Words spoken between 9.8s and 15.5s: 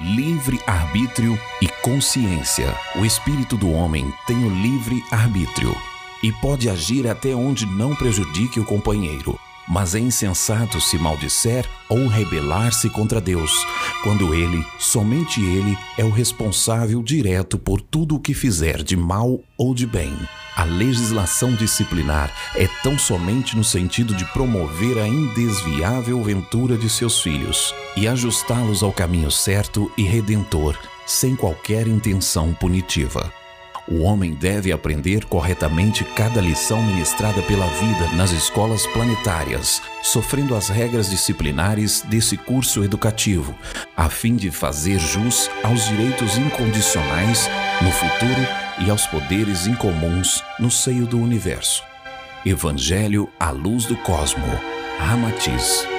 é insensato se maldisser ou rebelar-se contra Deus, quando ele, somente